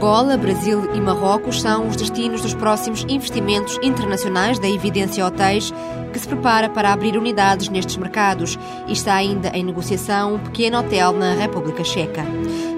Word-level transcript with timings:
Angola, 0.00 0.34
Brasil 0.38 0.94
e 0.94 0.98
Marrocos 0.98 1.60
são 1.60 1.86
os 1.86 1.94
destinos 1.94 2.40
dos 2.40 2.54
próximos 2.54 3.04
investimentos 3.06 3.78
internacionais 3.82 4.58
da 4.58 4.66
Evidência 4.66 5.26
Hotéis, 5.26 5.74
que 6.10 6.18
se 6.18 6.26
prepara 6.26 6.70
para 6.70 6.90
abrir 6.90 7.18
unidades 7.18 7.68
nestes 7.68 7.98
mercados 7.98 8.58
e 8.88 8.94
está 8.94 9.14
ainda 9.14 9.50
em 9.50 9.62
negociação 9.62 10.36
um 10.36 10.38
pequeno 10.38 10.78
hotel 10.78 11.12
na 11.12 11.34
República 11.34 11.84
Checa. 11.84 12.24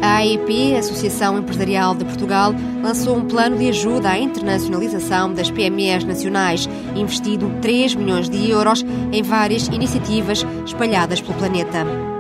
A 0.03 0.17
AEP, 0.17 0.75
Associação 0.75 1.39
Empresarial 1.39 1.95
de 1.95 2.05
Portugal, 2.05 2.53
lançou 2.83 3.17
um 3.17 3.29
plano 3.29 3.57
de 3.57 3.69
ajuda 3.69 4.11
à 4.11 4.19
internacionalização 4.19 5.33
das 5.33 5.49
PMEs 5.49 6.03
nacionais, 6.03 6.69
investido 6.97 7.49
3 7.63 7.95
milhões 7.95 8.29
de 8.29 8.51
euros 8.51 8.85
em 9.13 9.23
várias 9.23 9.69
iniciativas 9.69 10.45
espalhadas 10.67 11.21
pelo 11.21 11.35
planeta. 11.35 12.12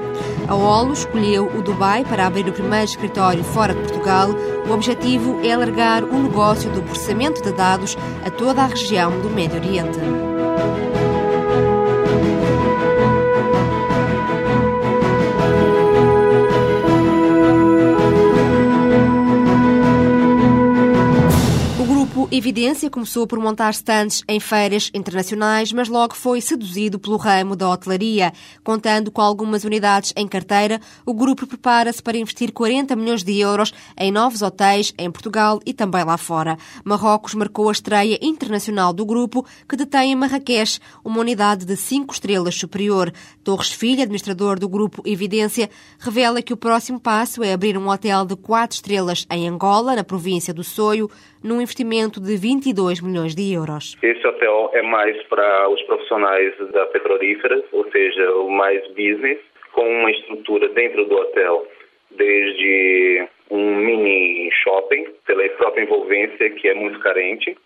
A 0.48 0.54
OLO 0.54 0.92
escolheu 0.92 1.46
o 1.46 1.62
Dubai 1.62 2.04
para 2.04 2.26
abrir 2.26 2.48
o 2.48 2.52
primeiro 2.52 2.84
escritório 2.84 3.42
fora 3.42 3.74
de 3.74 3.80
Portugal. 3.80 4.30
O 4.68 4.72
objetivo 4.72 5.40
é 5.42 5.52
alargar 5.52 6.04
o 6.04 6.22
negócio 6.22 6.70
do 6.70 6.82
processamento 6.82 7.42
de 7.42 7.52
dados 7.52 7.96
a 8.24 8.30
toda 8.30 8.62
a 8.62 8.66
região 8.66 9.10
do 9.20 9.30
Médio 9.30 9.58
Oriente. 9.58 9.98
Evidência 22.34 22.88
começou 22.88 23.26
por 23.26 23.38
montar 23.38 23.72
stands 23.72 24.22
em 24.26 24.40
feiras 24.40 24.90
internacionais, 24.94 25.70
mas 25.70 25.86
logo 25.86 26.14
foi 26.14 26.40
seduzido 26.40 26.98
pelo 26.98 27.18
ramo 27.18 27.54
da 27.54 27.68
hotelaria. 27.68 28.32
Contando 28.64 29.10
com 29.10 29.20
algumas 29.20 29.64
unidades 29.64 30.14
em 30.16 30.26
carteira, 30.26 30.80
o 31.04 31.12
grupo 31.12 31.46
prepara-se 31.46 32.02
para 32.02 32.16
investir 32.16 32.50
40 32.50 32.96
milhões 32.96 33.22
de 33.22 33.38
euros 33.38 33.74
em 33.98 34.10
novos 34.10 34.40
hotéis 34.40 34.94
em 34.96 35.10
Portugal 35.10 35.60
e 35.66 35.74
também 35.74 36.04
lá 36.04 36.16
fora. 36.16 36.56
Marrocos 36.82 37.34
marcou 37.34 37.68
a 37.68 37.72
estreia 37.72 38.18
internacional 38.22 38.94
do 38.94 39.04
grupo, 39.04 39.44
que 39.68 39.76
detém 39.76 40.12
em 40.12 40.16
Marrakech 40.16 40.80
uma 41.04 41.20
unidade 41.20 41.66
de 41.66 41.76
5 41.76 42.14
estrelas 42.14 42.54
superior. 42.54 43.12
Torres 43.44 43.72
Filho, 43.72 44.00
administrador 44.00 44.58
do 44.58 44.70
grupo 44.70 45.02
Evidência, 45.04 45.68
revela 45.98 46.40
que 46.40 46.54
o 46.54 46.56
próximo 46.56 46.98
passo 46.98 47.44
é 47.44 47.52
abrir 47.52 47.76
um 47.76 47.90
hotel 47.90 48.24
de 48.24 48.36
4 48.36 48.76
estrelas 48.76 49.26
em 49.30 49.46
Angola, 49.46 49.94
na 49.94 50.02
província 50.02 50.54
do 50.54 50.64
Soio, 50.64 51.10
num 51.42 51.60
investimento 51.60 52.20
de 52.20 52.36
22 52.36 53.00
milhões 53.00 53.34
de 53.34 53.52
euros. 53.52 53.96
Esse 54.02 54.26
hotel 54.26 54.70
é 54.74 54.82
mais 54.82 55.20
para 55.24 55.68
os 55.68 55.82
profissionais 55.82 56.54
da 56.72 56.86
petrolífera, 56.86 57.62
ou 57.72 57.90
seja, 57.90 58.32
o 58.36 58.50
mais 58.50 58.86
business, 58.88 59.38
com 59.72 59.88
uma 59.88 60.10
estrutura 60.10 60.68
dentro 60.68 61.04
do 61.06 61.16
hotel, 61.16 61.66
desde 62.10 63.26
um 63.50 63.76
mini 63.76 64.50
shopping, 64.62 65.06
pela 65.26 65.48
própria 65.50 65.82
envolvência 65.82 66.50
que 66.50 66.68
é 66.68 66.74
muito 66.74 66.98
carente, 67.00 67.56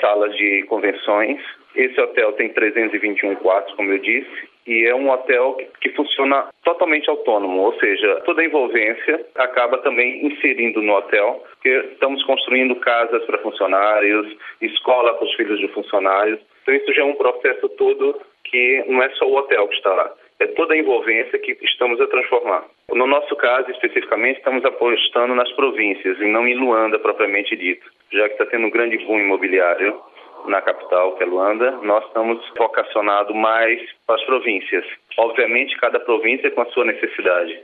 salas 0.00 0.34
de 0.36 0.62
convenções. 0.64 1.40
Esse 1.74 2.00
hotel 2.00 2.32
tem 2.32 2.48
321 2.50 3.36
quartos, 3.36 3.74
como 3.74 3.92
eu 3.92 3.98
disse, 3.98 4.51
e 4.66 4.86
é 4.86 4.94
um 4.94 5.10
hotel 5.10 5.56
que, 5.80 5.90
funciona 5.90 6.48
totalmente 6.64 7.10
autônomo, 7.10 7.62
ou 7.62 7.78
seja, 7.78 8.20
toda 8.24 8.40
a 8.40 8.44
envolvência 8.44 9.24
acaba 9.34 9.78
também 9.78 10.26
inserindo 10.26 10.80
no 10.80 10.94
hotel, 10.94 11.44
porque 11.50 11.68
estamos 11.92 12.22
construindo 12.24 12.74
casas 12.76 13.24
para 13.24 13.38
funcionários, 13.38 14.36
escola 14.60 15.14
para 15.14 15.24
os 15.24 15.34
filhos 15.34 15.58
de 15.58 15.68
funcionários. 15.68 16.40
Então 16.62 16.74
isso 16.74 16.92
já 16.94 17.02
é 17.02 17.04
um 17.04 17.14
processo 17.14 17.68
todo 17.70 18.20
que 18.44 18.84
não 18.86 19.02
é 19.02 19.10
só 19.10 19.26
o 19.26 19.36
hotel 19.36 19.68
que 19.68 19.74
está 19.74 19.92
lá, 19.94 20.12
é 20.38 20.46
toda 20.48 20.74
a 20.74 20.76
envolvência 20.76 21.38
que 21.38 21.56
estamos 21.62 22.00
a 22.00 22.06
transformar. 22.06 22.64
No 22.92 23.06
nosso 23.06 23.34
caso, 23.36 23.70
especificamente, 23.70 24.38
estamos 24.38 24.64
apostando 24.64 25.34
nas 25.34 25.50
províncias 25.52 26.18
e 26.20 26.24
não 26.26 26.46
em 26.46 26.54
Luanda 26.54 26.98
propriamente 26.98 27.56
dito, 27.56 27.90
já 28.12 28.28
que 28.28 28.34
está 28.34 28.46
tendo 28.46 28.66
um 28.66 28.70
grande 28.70 28.98
boom 28.98 29.20
imobiliário 29.20 29.98
na 30.46 30.60
capital, 30.60 31.16
que 31.16 31.22
é 31.22 31.26
Luanda, 31.26 31.70
nós 31.82 32.04
estamos 32.06 32.38
vocacionados 32.56 33.34
mais 33.34 33.80
para 34.06 34.16
as 34.16 34.24
províncias. 34.24 34.84
Obviamente, 35.18 35.76
cada 35.78 36.00
província 36.00 36.50
com 36.50 36.62
a 36.62 36.66
sua 36.66 36.84
necessidade. 36.84 37.60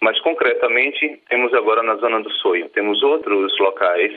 Mas, 0.00 0.18
concretamente, 0.20 1.20
temos 1.28 1.52
agora 1.54 1.82
na 1.82 1.96
Zona 1.96 2.20
do 2.20 2.30
Soio, 2.30 2.68
temos 2.70 3.02
outros 3.02 3.58
locais, 3.58 4.12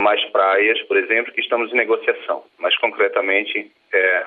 mais 0.00 0.24
praias, 0.30 0.80
por 0.82 0.96
exemplo, 0.96 1.32
que 1.32 1.40
estamos 1.40 1.72
em 1.72 1.76
negociação. 1.76 2.44
Mas, 2.58 2.76
concretamente, 2.78 3.70
é 3.92 4.26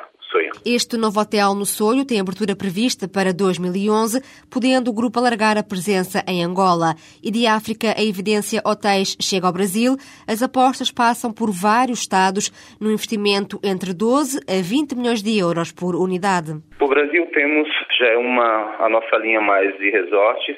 Este 0.65 0.97
novo 0.97 1.19
hotel 1.19 1.53
no 1.53 1.65
Soio 1.65 2.05
tem 2.05 2.19
abertura 2.19 2.55
prevista 2.55 3.07
para 3.07 3.31
2011, 3.31 4.21
podendo 4.51 4.89
o 4.89 4.93
grupo 4.93 5.19
alargar 5.19 5.57
a 5.57 5.63
presença 5.63 6.23
em 6.27 6.43
Angola. 6.43 6.95
E 7.23 7.29
de 7.29 7.45
África, 7.45 7.93
a 7.95 8.03
evidência 8.03 8.61
hotéis 8.65 9.15
chega 9.21 9.47
ao 9.47 9.53
Brasil. 9.53 9.95
As 10.27 10.41
apostas 10.41 10.91
passam 10.91 11.31
por 11.31 11.51
vários 11.51 11.99
estados, 11.99 12.49
no 12.81 12.91
investimento 12.91 13.59
entre 13.63 13.93
12 13.93 14.39
a 14.49 14.61
20 14.61 14.95
milhões 14.95 15.21
de 15.21 15.37
euros 15.37 15.71
por 15.71 15.95
unidade. 15.95 16.53
O 16.79 16.87
Brasil 16.87 17.25
temos 17.27 17.69
já 17.99 18.07
é 18.07 18.17
uma 18.17 18.75
a 18.79 18.89
nossa 18.89 19.17
linha 19.17 19.41
mais 19.41 19.77
de 19.77 19.89
resorts, 19.89 20.57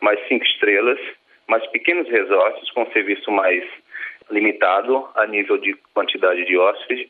mais 0.00 0.18
cinco 0.28 0.44
estrelas, 0.44 0.98
mais 1.48 1.66
pequenos 1.68 2.08
resorts 2.08 2.70
com 2.70 2.86
serviço 2.92 3.30
mais 3.30 3.64
limitado 4.30 5.08
a 5.16 5.26
nível 5.26 5.58
de 5.58 5.74
quantidade 5.94 6.44
de 6.44 6.56
hóspedes 6.56 7.08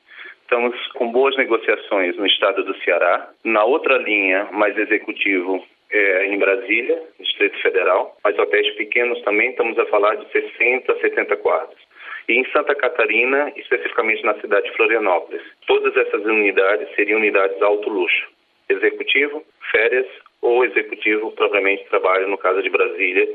Estamos 0.50 0.74
com 0.94 1.12
boas 1.12 1.36
negociações 1.36 2.16
no 2.16 2.24
estado 2.24 2.64
do 2.64 2.74
Ceará. 2.78 3.28
Na 3.44 3.64
outra 3.64 3.98
linha, 3.98 4.48
mais 4.50 4.78
executivo, 4.78 5.62
é 5.90 6.24
em 6.24 6.38
Brasília, 6.38 7.02
Distrito 7.20 7.60
Federal. 7.60 8.16
Mas 8.24 8.38
hotéis 8.38 8.74
pequenos 8.76 9.20
também 9.24 9.50
estamos 9.50 9.78
a 9.78 9.84
falar 9.84 10.14
de 10.14 10.26
60 10.32 10.90
a 10.90 11.00
70 11.00 11.36
quartos. 11.36 11.76
E 12.30 12.32
em 12.32 12.46
Santa 12.50 12.74
Catarina, 12.74 13.52
especificamente 13.56 14.24
na 14.24 14.40
cidade 14.40 14.70
de 14.70 14.76
Florianópolis. 14.78 15.42
Todas 15.66 15.94
essas 15.94 16.24
unidades 16.24 16.94
seriam 16.94 17.18
unidades 17.18 17.60
alto 17.60 17.90
luxo. 17.90 18.26
Executivo, 18.70 19.44
férias 19.70 20.06
ou 20.40 20.64
executivo 20.64 21.30
propriamente 21.32 21.84
trabalho, 21.90 22.26
no 22.26 22.38
caso 22.38 22.62
de 22.62 22.70
Brasília, 22.70 23.28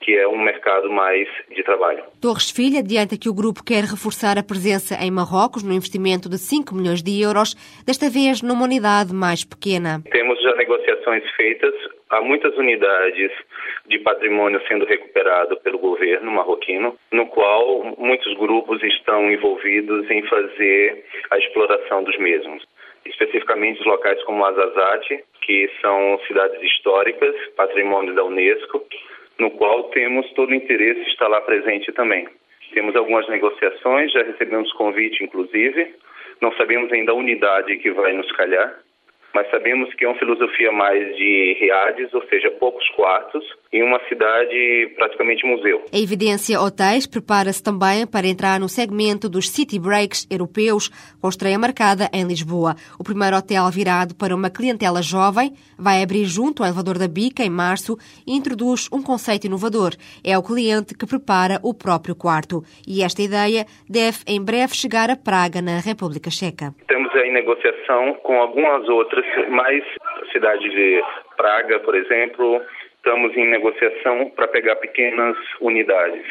que 0.00 0.16
é 0.16 0.26
um 0.28 0.38
mercado 0.38 0.90
mais 0.90 1.28
de 1.54 1.62
trabalho. 1.62 2.04
Torres 2.20 2.50
Filho 2.50 2.78
adianta 2.78 3.18
que 3.18 3.28
o 3.28 3.34
grupo 3.34 3.64
quer 3.64 3.82
reforçar 3.84 4.38
a 4.38 4.42
presença 4.42 4.94
em 5.02 5.10
Marrocos 5.10 5.62
no 5.62 5.72
investimento 5.72 6.28
de 6.28 6.38
5 6.38 6.74
milhões 6.74 7.02
de 7.02 7.20
euros, 7.20 7.54
desta 7.84 8.08
vez 8.08 8.42
numa 8.42 8.64
unidade 8.64 9.12
mais 9.12 9.44
pequena. 9.44 10.02
Temos 10.10 10.40
já 10.42 10.54
negociações 10.54 11.24
feitas, 11.36 11.74
há 12.10 12.20
muitas 12.20 12.56
unidades 12.56 13.32
de 13.88 13.98
patrimônio 13.98 14.60
sendo 14.68 14.84
recuperado 14.84 15.56
pelo 15.58 15.78
governo 15.78 16.30
marroquino, 16.30 16.96
no 17.12 17.26
qual 17.26 17.94
muitos 17.98 18.32
grupos 18.38 18.82
estão 18.82 19.30
envolvidos 19.30 20.10
em 20.10 20.22
fazer 20.22 21.04
a 21.30 21.38
exploração 21.38 22.04
dos 22.04 22.16
mesmos 22.18 22.62
especificamente 23.08 23.82
locais 23.86 24.22
como 24.24 24.44
Azazate, 24.44 25.24
que 25.42 25.70
são 25.80 26.18
cidades 26.26 26.60
históricas, 26.62 27.34
patrimônio 27.56 28.14
da 28.14 28.24
Unesco, 28.24 28.84
no 29.38 29.50
qual 29.52 29.84
temos 29.84 30.30
todo 30.32 30.50
o 30.50 30.54
interesse 30.54 31.02
de 31.04 31.10
estar 31.10 31.28
lá 31.28 31.40
presente 31.40 31.92
também. 31.92 32.26
Temos 32.72 32.96
algumas 32.96 33.28
negociações, 33.28 34.12
já 34.12 34.22
recebemos 34.22 34.72
convite, 34.72 35.22
inclusive. 35.22 35.94
Não 36.40 36.52
sabemos 36.52 36.92
ainda 36.92 37.12
a 37.12 37.14
unidade 37.14 37.76
que 37.78 37.90
vai 37.90 38.12
nos 38.12 38.30
calhar, 38.32 38.78
mas 39.36 39.50
sabemos 39.50 39.92
que 39.96 40.06
é 40.06 40.08
uma 40.08 40.18
filosofia 40.18 40.72
mais 40.72 41.14
de 41.14 41.58
riades, 41.60 42.08
ou 42.14 42.26
seja, 42.26 42.50
poucos 42.52 42.88
quartos, 42.96 43.44
em 43.70 43.82
uma 43.82 44.00
cidade 44.08 44.94
praticamente 44.96 45.44
museu. 45.44 45.84
A 45.92 45.98
Evidência 45.98 46.58
Hotéis 46.58 47.06
prepara-se 47.06 47.62
também 47.62 48.06
para 48.06 48.26
entrar 48.26 48.58
no 48.58 48.66
segmento 48.66 49.28
dos 49.28 49.50
city 49.50 49.78
breaks 49.78 50.26
europeus, 50.30 50.88
com 51.20 51.28
estreia 51.28 51.58
marcada 51.58 52.08
em 52.14 52.24
Lisboa. 52.26 52.76
O 52.98 53.04
primeiro 53.04 53.36
hotel 53.36 53.70
virado 53.70 54.14
para 54.14 54.34
uma 54.34 54.48
clientela 54.48 55.02
jovem 55.02 55.52
vai 55.78 56.02
abrir 56.02 56.24
junto 56.24 56.62
ao 56.62 56.68
elevador 56.70 56.96
da 56.98 57.06
Bica 57.06 57.42
em 57.42 57.50
março 57.50 57.98
e 58.26 58.32
introduz 58.34 58.88
um 58.90 59.02
conceito 59.02 59.46
inovador. 59.46 59.90
É 60.24 60.38
o 60.38 60.42
cliente 60.42 60.96
que 60.96 61.04
prepara 61.04 61.60
o 61.62 61.74
próprio 61.74 62.16
quarto. 62.16 62.62
E 62.88 63.02
esta 63.02 63.20
ideia 63.20 63.66
deve 63.86 64.20
em 64.26 64.42
breve 64.42 64.74
chegar 64.74 65.10
a 65.10 65.16
Praga, 65.16 65.60
na 65.60 65.78
República 65.78 66.30
Checa. 66.30 66.72
Estamos 66.80 67.14
em 67.16 67.34
negociação 67.34 68.14
com 68.22 68.40
algumas 68.40 68.88
outras, 68.88 69.25
mais 69.48 69.84
cidades 70.32 70.70
de 70.70 71.02
Praga, 71.36 71.80
por 71.80 71.94
exemplo, 71.94 72.62
estamos 72.96 73.36
em 73.36 73.48
negociação 73.48 74.30
para 74.30 74.48
pegar 74.48 74.76
pequenas 74.76 75.36
unidades. 75.60 76.26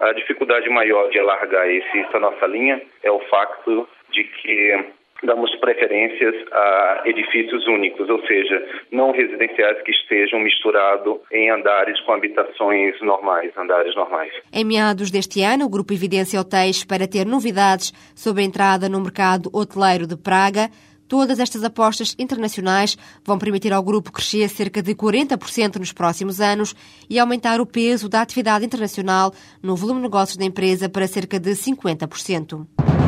A 0.00 0.12
dificuldade 0.12 0.68
maior 0.68 1.08
de 1.10 1.18
alargar 1.18 1.68
esse, 1.68 1.98
essa 2.00 2.20
nossa 2.20 2.46
linha 2.46 2.80
é 3.02 3.10
o 3.10 3.20
facto 3.20 3.88
de 4.10 4.24
que 4.24 4.84
damos 5.22 5.54
preferências 5.56 6.34
a 6.52 7.02
edifícios 7.04 7.66
únicos, 7.66 8.08
ou 8.08 8.24
seja, 8.26 8.64
não 8.92 9.10
residenciais 9.10 9.82
que 9.82 9.90
estejam 9.90 10.38
misturados 10.38 11.18
em 11.32 11.50
andares 11.50 12.00
com 12.02 12.12
habitações 12.12 13.00
normais, 13.00 13.50
andares 13.56 13.94
normais. 13.96 14.32
Em 14.52 14.64
meados 14.64 15.10
deste 15.10 15.42
ano, 15.42 15.64
o 15.64 15.68
Grupo 15.68 15.92
Evidência 15.92 16.40
Hotéis 16.40 16.84
para 16.84 17.08
ter 17.08 17.26
novidades 17.26 17.92
sobre 18.14 18.42
a 18.42 18.46
entrada 18.46 18.88
no 18.88 19.00
mercado 19.00 19.50
hoteleiro 19.52 20.06
de 20.06 20.16
Praga 20.16 20.68
Todas 21.08 21.38
estas 21.38 21.64
apostas 21.64 22.14
internacionais 22.18 22.96
vão 23.24 23.38
permitir 23.38 23.72
ao 23.72 23.82
grupo 23.82 24.12
crescer 24.12 24.48
cerca 24.50 24.82
de 24.82 24.94
40% 24.94 25.76
nos 25.76 25.90
próximos 25.90 26.38
anos 26.38 26.76
e 27.08 27.18
aumentar 27.18 27.60
o 27.60 27.66
peso 27.66 28.10
da 28.10 28.20
atividade 28.20 28.66
internacional 28.66 29.32
no 29.62 29.74
volume 29.74 30.00
de 30.00 30.02
negócios 30.02 30.36
da 30.36 30.44
empresa 30.44 30.86
para 30.86 31.08
cerca 31.08 31.40
de 31.40 31.52
50%. 31.52 33.07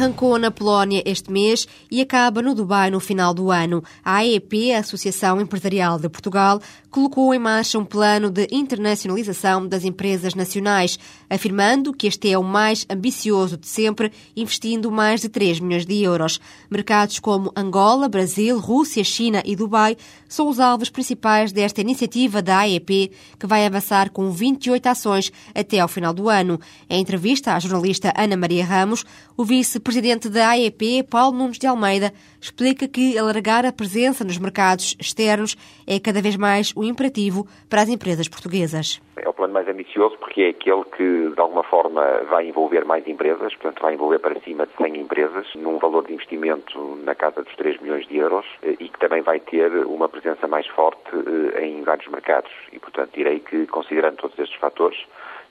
Arrancou 0.00 0.38
na 0.38 0.50
Polónia 0.50 1.02
este 1.04 1.30
mês 1.30 1.68
e 1.90 2.00
acaba 2.00 2.40
no 2.40 2.54
Dubai 2.54 2.90
no 2.90 3.00
final 3.00 3.34
do 3.34 3.50
ano. 3.50 3.84
A 4.02 4.20
AEP, 4.20 4.72
a 4.72 4.78
Associação 4.78 5.38
Empresarial 5.38 5.98
de 5.98 6.08
Portugal, 6.08 6.58
colocou 6.90 7.34
em 7.34 7.38
marcha 7.38 7.78
um 7.78 7.84
plano 7.84 8.30
de 8.30 8.48
internacionalização 8.50 9.68
das 9.68 9.84
empresas 9.84 10.34
nacionais, 10.34 10.98
afirmando 11.28 11.92
que 11.92 12.06
este 12.06 12.32
é 12.32 12.38
o 12.38 12.42
mais 12.42 12.86
ambicioso 12.88 13.58
de 13.58 13.68
sempre, 13.68 14.10
investindo 14.34 14.90
mais 14.90 15.20
de 15.20 15.28
3 15.28 15.60
milhões 15.60 15.84
de 15.84 16.02
euros. 16.02 16.40
Mercados 16.70 17.18
como 17.18 17.52
Angola, 17.54 18.08
Brasil, 18.08 18.58
Rússia, 18.58 19.04
China 19.04 19.42
e 19.44 19.54
Dubai 19.54 19.98
são 20.26 20.48
os 20.48 20.58
alvos 20.58 20.88
principais 20.88 21.52
desta 21.52 21.82
iniciativa 21.82 22.40
da 22.40 22.60
AEP, 22.60 23.12
que 23.38 23.46
vai 23.46 23.66
avançar 23.66 24.10
com 24.10 24.30
28 24.30 24.86
ações 24.86 25.30
até 25.54 25.78
ao 25.78 25.88
final 25.88 26.14
do 26.14 26.30
ano. 26.30 26.58
Em 26.88 27.02
entrevista 27.02 27.52
à 27.52 27.60
jornalista 27.60 28.14
Ana 28.16 28.36
Maria 28.36 28.64
Ramos, 28.64 29.04
o 29.36 29.44
vice-presidente 29.90 30.28
da 30.28 30.50
AEP, 30.50 31.02
Paulo 31.10 31.36
Nunes 31.36 31.58
de 31.58 31.66
Almeida, 31.66 32.12
explica 32.40 32.86
que 32.86 33.18
alargar 33.18 33.66
a 33.66 33.72
presença 33.72 34.24
nos 34.24 34.38
mercados 34.38 34.96
externos 35.00 35.56
é 35.84 35.98
cada 35.98 36.22
vez 36.22 36.36
mais 36.36 36.72
o 36.76 36.84
imperativo 36.84 37.44
para 37.68 37.82
as 37.82 37.88
empresas 37.88 38.28
portuguesas. 38.28 39.02
É 39.16 39.28
o 39.28 39.32
plano 39.32 39.52
mais 39.52 39.66
ambicioso 39.68 40.16
porque 40.18 40.42
é 40.42 40.48
aquele 40.50 40.84
que, 40.96 41.34
de 41.34 41.40
alguma 41.40 41.64
forma, 41.64 42.02
vai 42.30 42.46
envolver 42.46 42.84
mais 42.84 43.06
empresas, 43.08 43.52
portanto, 43.54 43.82
vai 43.82 43.94
envolver 43.94 44.20
para 44.20 44.38
cima 44.40 44.64
de 44.64 44.72
100 44.76 45.00
empresas, 45.00 45.46
num 45.56 45.78
valor 45.78 46.06
de 46.06 46.14
investimento 46.14 46.96
na 47.04 47.16
casa 47.16 47.42
dos 47.42 47.54
3 47.56 47.80
milhões 47.80 48.06
de 48.06 48.16
euros 48.16 48.46
eh, 48.62 48.76
e 48.78 48.88
que 48.88 48.98
também 49.00 49.22
vai 49.22 49.40
ter 49.40 49.70
uma 49.86 50.08
presença 50.08 50.46
mais 50.46 50.68
forte 50.68 51.10
eh, 51.56 51.66
em 51.66 51.82
vários 51.82 52.06
mercados. 52.08 52.52
E, 52.72 52.78
portanto, 52.78 53.10
direi 53.12 53.40
que, 53.40 53.66
considerando 53.66 54.18
todos 54.18 54.38
estes 54.38 54.58
fatores 54.60 54.98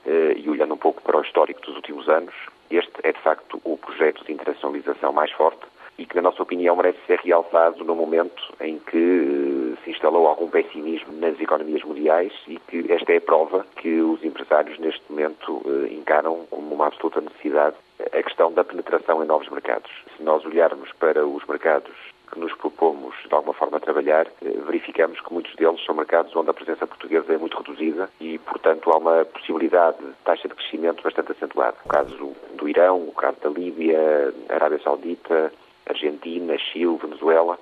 e 0.06 0.48
olhando 0.48 0.74
um 0.74 0.78
pouco 0.78 1.02
para 1.02 1.18
o 1.18 1.22
histórico 1.22 1.60
dos 1.60 1.76
últimos 1.76 2.08
anos, 2.08 2.34
este 2.70 2.92
é, 3.02 3.12
de 3.12 3.20
facto, 3.20 3.60
o 3.64 3.76
projeto 3.76 4.24
de 4.24 4.32
internacionalização 4.32 5.12
mais 5.12 5.30
forte 5.32 5.66
e 5.98 6.06
que, 6.06 6.16
na 6.16 6.22
nossa 6.22 6.42
opinião, 6.42 6.74
merece 6.76 6.98
ser 7.06 7.18
realçado 7.18 7.84
no 7.84 7.94
momento 7.94 8.42
em 8.58 8.78
que 8.78 8.96
eh, 8.96 9.84
se 9.84 9.90
instalou 9.90 10.26
algum 10.26 10.48
pessimismo 10.48 11.12
nas 11.12 11.38
economias 11.38 11.82
mundiais 11.82 12.32
e 12.48 12.58
que 12.58 12.90
esta 12.90 13.12
é 13.12 13.18
a 13.18 13.20
prova 13.20 13.66
que 13.76 14.00
os 14.00 14.24
empresários, 14.24 14.78
neste 14.78 15.02
momento, 15.10 15.60
eh, 15.66 15.92
encaram 15.92 16.46
como 16.48 16.74
uma 16.74 16.86
absoluta 16.86 17.20
necessidade 17.20 17.76
a 18.00 18.22
questão 18.22 18.50
da 18.50 18.64
penetração 18.64 19.22
em 19.22 19.26
novos 19.26 19.50
mercados. 19.50 19.90
Se 20.16 20.22
nós 20.22 20.42
olharmos 20.46 20.90
para 20.92 21.26
os 21.26 21.44
mercados 21.46 21.92
que 22.30 22.38
nos 22.38 22.52
propomos 22.54 23.14
de 23.28 23.34
alguma 23.34 23.54
forma 23.54 23.80
trabalhar, 23.80 24.26
eh, 24.42 24.50
verificamos 24.66 25.20
que 25.20 25.32
muitos 25.32 25.54
deles 25.56 25.84
são 25.84 25.94
mercados 25.94 26.34
onde 26.34 26.50
a 26.50 26.54
presença 26.54 26.86
portuguesa 26.86 27.32
é 27.32 27.38
muito 27.38 27.56
reduzida 27.56 28.08
e, 28.20 28.38
portanto, 28.38 28.90
há 28.90 28.98
uma 28.98 29.24
possibilidade 29.24 29.98
de 29.98 30.12
taxa 30.24 30.48
de 30.48 30.54
crescimento 30.54 31.02
bastante 31.02 31.32
acentuada. 31.32 31.76
O 31.84 31.88
caso 31.88 32.32
do 32.54 32.68
Irão, 32.68 33.08
o 33.08 33.12
caso 33.12 33.36
da 33.42 33.50
Líbia, 33.50 34.32
Arábia 34.48 34.80
Saudita, 34.82 35.52
Argentina, 35.86 36.56
Chile, 36.58 36.98
Venezuela, 37.02 37.58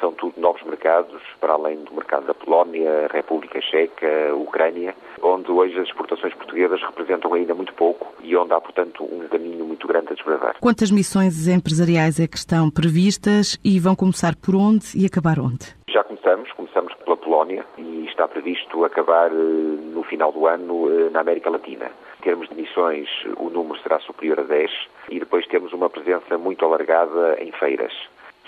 são 0.00 0.12
tudo 0.12 0.40
novos 0.40 0.62
mercados, 0.62 1.22
para 1.40 1.54
além 1.54 1.76
do 1.84 1.94
mercado 1.94 2.26
da 2.26 2.34
Polónia, 2.34 3.08
República 3.10 3.60
Checa, 3.60 4.34
Ucrânia, 4.34 4.94
onde 5.22 5.50
hoje 5.50 5.78
as 5.78 5.88
exportações 5.88 6.34
portuguesas 6.34 6.82
representam 6.82 7.32
ainda 7.34 7.54
muito 7.54 7.72
pouco 7.74 8.12
e 8.22 8.36
onde 8.36 8.52
há, 8.52 8.60
portanto, 8.60 9.04
um 9.04 9.26
caminho 9.28 9.64
muito 9.64 9.86
grande 9.86 10.08
a 10.10 10.14
desbravar. 10.14 10.56
Quantas 10.60 10.90
missões 10.90 11.48
empresariais 11.48 12.20
é 12.20 12.26
que 12.26 12.36
estão 12.36 12.70
previstas 12.70 13.58
e 13.64 13.78
vão 13.78 13.94
começar 13.94 14.34
por 14.36 14.54
onde 14.54 14.86
e 14.94 15.06
acabar 15.06 15.38
onde? 15.38 15.74
Já 15.88 16.04
começamos, 16.04 16.50
começamos 16.52 16.94
pela 16.94 17.16
Polónia 17.16 17.64
e 17.78 18.06
está 18.06 18.26
previsto 18.26 18.84
acabar 18.84 19.30
eh, 19.30 19.34
no 19.34 20.02
final 20.02 20.32
do 20.32 20.46
ano 20.46 20.88
eh, 20.90 21.10
na 21.10 21.20
América 21.20 21.50
Latina. 21.50 21.90
Em 22.18 22.22
termos 22.22 22.48
de 22.48 22.54
missões, 22.54 23.08
o 23.36 23.50
número 23.50 23.78
será 23.82 23.98
superior 24.00 24.40
a 24.40 24.44
10 24.44 24.70
e 25.10 25.18
depois 25.18 25.46
temos 25.46 25.72
uma 25.72 25.90
presença 25.90 26.38
muito 26.38 26.64
alargada 26.64 27.36
em 27.40 27.50
feiras 27.52 27.92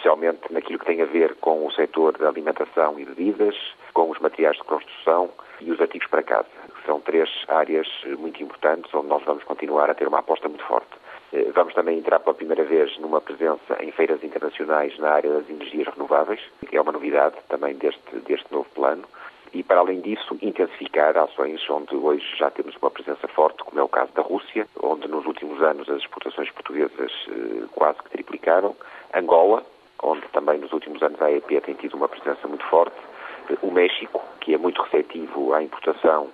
especialmente 0.05 0.53
naquilo 0.53 0.79
que 0.79 0.85
tem 0.85 1.01
a 1.01 1.07
ver 1.07 1.35
com 1.37 1.67
o 1.67 1.73
setor 1.73 2.19
da 2.19 2.29
alimentação 2.29 3.01
e 3.01 3.07
bebidas, 3.07 3.57
com 3.95 4.11
os 4.11 4.19
materiais 4.19 4.57
de 4.57 4.65
construção 4.65 5.31
e 5.63 5.71
os 5.71 5.81
artigos 5.81 6.07
para 6.09 6.23
casa. 6.23 6.47
São 6.85 7.01
três 7.01 7.31
áreas 7.49 7.89
muito 8.19 8.43
importantes 8.43 8.93
onde 8.93 9.07
nós 9.07 9.25
vamos 9.25 9.43
continuar 9.45 9.89
a 9.89 9.95
ter 9.95 10.07
uma 10.07 10.19
aposta 10.19 10.47
muito 10.47 10.65
forte. 10.65 10.91
Eh, 11.33 11.51
vamos 11.55 11.73
também 11.73 11.99
entrar 11.99 12.21
pela 12.21 12.35
primeira 12.35 12.65
vez 12.65 12.99
numa 12.99 13.19
presença 13.19 13.79
em 13.81 13.91
feiras 13.93 14.23
internacionais 14.23 14.99
na 14.99 15.09
área 15.09 15.33
das 15.33 15.49
energias 15.49 15.89
renováveis, 15.95 16.41
que 16.69 16.77
é 16.77 16.81
uma 16.83 16.93
novidade 16.93 17.37
também 17.49 17.75
deste, 17.75 18.17
deste 18.27 18.53
novo 18.53 18.69
plano. 18.75 19.05
E, 19.55 19.63
para 19.63 19.79
além 19.79 20.01
disso, 20.01 20.37
intensificar 20.43 21.17
ações 21.17 21.63
onde 21.71 21.95
hoje 21.95 22.27
já 22.37 22.51
temos 22.51 22.77
uma 22.77 22.91
presença 22.91 23.27
forte, 23.29 23.65
como 23.65 23.81
é 23.81 23.83
o 23.83 23.89
caso 23.89 24.13
da 24.13 24.21
Rússia, 24.21 24.67
onde 24.83 25.09
nos 25.09 25.25
últimos 25.25 25.63
anos 25.63 25.89
as 25.89 25.99
exportações 25.99 26.51
portuguesas 26.51 27.13
eh, 27.29 27.65
quase 27.73 28.03
que 28.03 28.11
triplicaram. 28.11 28.77
Angola, 29.15 29.65
onde 30.05 30.23
também 30.29 30.59
nos 30.59 30.73
últimos 30.73 31.03
anos 31.03 31.21
a 31.21 31.27
AEP 31.27 31.61
tem 31.63 31.75
tido 31.75 31.97
uma 31.97 32.09
presença 32.09 32.47
muito 32.47 32.65
forte. 32.67 32.97
O 33.63 33.71
México, 33.71 34.23
que 34.41 34.55
é 34.55 34.59
muito 34.59 34.81
receptivo 34.83 35.55
à 35.55 35.63
importação 35.63 36.29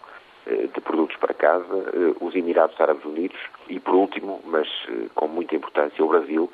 eh, 0.46 0.69
de 0.72 0.81
produtos 0.81 1.17
para 1.17 1.34
casa, 1.34 1.64
eh, 1.93 2.14
os 2.20 2.34
Emirados 2.34 2.81
Árabes 2.81 3.05
Unidos 3.05 3.38
e, 3.69 3.78
por 3.78 3.94
último, 3.94 4.40
mas 4.44 4.69
eh, 4.88 5.06
com 5.14 5.28
muita 5.28 5.55
importância, 5.55 6.05
o 6.05 6.08
Brasil, 6.08 6.50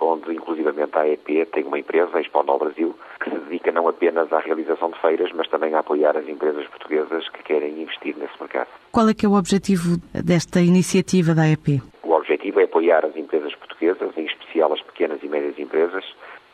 onde 0.00 0.34
inclusivamente 0.34 0.96
a 0.96 1.02
AEP 1.02 1.46
tem 1.52 1.64
uma 1.64 1.78
empresa, 1.78 2.18
a 2.18 2.20
Exponol 2.20 2.58
Brasil, 2.58 2.94
que 3.22 3.30
se 3.30 3.38
dedica 3.38 3.72
não 3.72 3.88
apenas 3.88 4.32
à 4.32 4.40
realização 4.40 4.90
de 4.90 5.00
feiras, 5.00 5.30
mas 5.32 5.48
também 5.48 5.74
a 5.74 5.80
apoiar 5.80 6.16
as 6.16 6.28
empresas 6.28 6.66
portuguesas 6.68 7.28
que 7.30 7.42
querem 7.42 7.82
investir 7.82 8.16
nesse 8.16 8.38
mercado. 8.40 8.68
Qual 8.92 9.08
é 9.08 9.14
que 9.14 9.24
é 9.24 9.28
o 9.28 9.34
objetivo 9.34 9.96
desta 10.12 10.60
iniciativa 10.60 11.34
da 11.34 11.42
AEP? 11.42 11.80
O 12.02 12.12
objetivo 12.12 12.60
é 12.60 12.64
apoiar 12.64 13.04
as 13.04 13.16
empresas 13.16 13.54
portuguesas, 13.54 14.16
em 14.16 14.26
especial 14.26 14.72
as 14.72 14.82
pequenas 14.82 15.22
e 15.22 15.28
médias 15.28 15.58
empresas, 15.58 16.04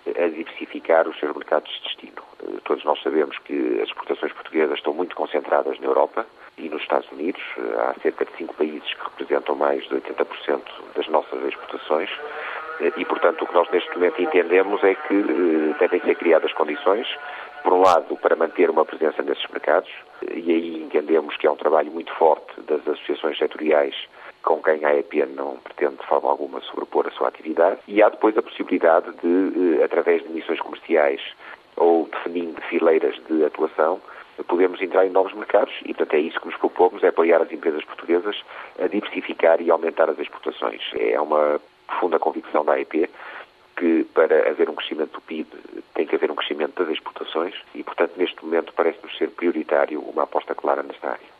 a 0.06 0.28
diversificar 0.28 1.08
os 1.08 1.18
seus 1.18 1.34
mercados 1.34 1.70
de 1.72 1.82
destino. 1.82 2.22
Eh, 2.42 2.60
todos 2.64 2.84
nós 2.84 3.00
sabemos 3.02 3.38
que 3.38 3.80
as 3.80 3.88
exportações 3.88 4.32
portuguesas 4.32 4.78
estão 4.78 4.92
muito 4.92 5.16
concentradas 5.16 5.78
na 5.80 5.86
Europa 5.86 6.26
e 6.58 6.68
nos 6.68 6.82
Estados 6.82 7.10
Unidos. 7.10 7.42
Eh, 7.56 7.80
há 7.80 7.94
cerca 8.00 8.24
de 8.24 8.32
cinco 8.36 8.54
países 8.54 8.92
que 8.92 9.04
representam 9.04 9.54
mais 9.54 9.82
de 9.84 9.94
80% 9.94 10.62
das 10.94 11.08
nossas 11.08 11.42
exportações 11.44 12.10
eh, 12.80 12.92
e, 12.96 13.04
portanto, 13.04 13.42
o 13.42 13.46
que 13.46 13.54
nós 13.54 13.70
neste 13.70 13.94
momento 13.94 14.20
entendemos 14.20 14.82
é 14.84 14.94
que 14.94 15.74
devem 15.78 16.00
ser 16.00 16.14
criadas 16.16 16.52
condições, 16.52 17.06
por 17.62 17.72
um 17.72 17.80
lado, 17.80 18.14
para 18.18 18.36
manter 18.36 18.68
uma 18.68 18.84
presença 18.84 19.22
nesses 19.22 19.46
mercados, 19.48 19.90
e 20.22 20.52
aí 20.52 20.82
entendemos 20.82 21.34
que 21.38 21.46
é 21.46 21.50
um 21.50 21.56
trabalho 21.56 21.90
muito 21.90 22.12
forte 22.14 22.60
das 22.60 22.86
associações 22.86 23.38
setoriais 23.38 23.94
com 24.44 24.62
quem 24.62 24.84
a 24.84 24.94
EPN 24.96 25.34
não 25.34 25.56
pretende 25.56 25.96
de 25.96 26.06
forma 26.06 26.30
alguma 26.30 26.60
sobrepor 26.60 27.06
a 27.06 27.10
sua 27.10 27.28
atividade, 27.28 27.80
e 27.88 28.02
há 28.02 28.08
depois 28.08 28.36
a 28.36 28.42
possibilidade 28.42 29.10
de, 29.22 29.80
eh, 29.80 29.84
através 29.84 30.22
de 30.22 30.28
missões 30.28 30.60
comerciais 30.60 31.20
ou 31.76 32.06
definindo 32.06 32.60
fileiras 32.62 33.16
de 33.28 33.44
atuação, 33.44 34.00
podemos 34.46 34.80
entrar 34.82 35.06
em 35.06 35.10
novos 35.10 35.32
mercados 35.32 35.72
e, 35.84 35.94
portanto, 35.94 36.14
é 36.14 36.18
isso 36.18 36.40
que 36.40 36.46
nos 36.46 36.56
propomos, 36.56 37.02
é 37.02 37.08
apoiar 37.08 37.40
as 37.40 37.50
empresas 37.50 37.84
portuguesas 37.84 38.36
a 38.78 38.86
diversificar 38.86 39.60
e 39.60 39.70
aumentar 39.70 40.10
as 40.10 40.18
exportações. 40.18 40.82
É 40.94 41.20
uma 41.20 41.60
profunda 41.86 42.18
convicção 42.18 42.64
da 42.64 42.74
AEP 42.74 43.08
que 43.76 44.04
para 44.14 44.50
haver 44.50 44.70
um 44.70 44.74
crescimento 44.74 45.12
do 45.12 45.20
PIB 45.20 45.48
tem 45.94 46.06
que 46.06 46.14
haver 46.14 46.30
um 46.30 46.34
crescimento 46.34 46.82
das 46.82 46.92
exportações 46.92 47.54
e, 47.74 47.82
portanto, 47.82 48.12
neste 48.16 48.44
momento 48.44 48.72
parece-nos 48.74 49.16
ser 49.16 49.30
prioritário 49.30 50.00
uma 50.00 50.24
aposta 50.24 50.54
clara 50.54 50.82
nesta 50.82 51.10
área. 51.10 51.33